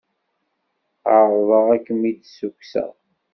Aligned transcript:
Ɛerḍeɣ 1.15 1.65
ad 1.75 1.81
kem-id-ssukkseɣ. 1.85 2.91